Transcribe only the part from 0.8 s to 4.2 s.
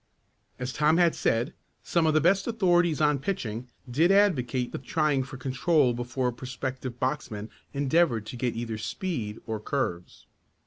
had said, some of the best authorities on pitching did